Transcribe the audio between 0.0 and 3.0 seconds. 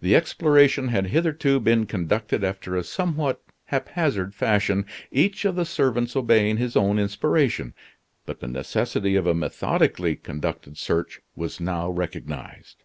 The exploration had hitherto been conducted after a